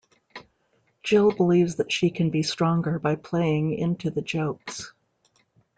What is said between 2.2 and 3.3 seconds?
be stronger by